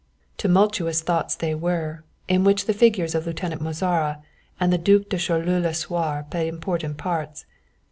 Tumultuous 0.37 1.01
thoughts 1.01 1.35
they 1.35 1.53
were, 1.53 2.03
in 2.27 2.43
which 2.43 2.65
the 2.65 2.73
figures 2.73 3.13
of 3.13 3.27
Lieutenant 3.27 3.61
Mozara 3.61 4.23
and 4.59 4.73
the 4.73 4.79
Duc 4.79 5.09
de 5.09 5.19
Choleaux 5.19 5.61
Lasuer 5.61 6.23
played 6.31 6.47
important 6.47 6.97
parts. 6.97 7.45